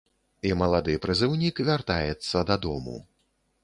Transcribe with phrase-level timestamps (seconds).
[0.49, 3.01] І малады прызыўнік вяртаецца дадому.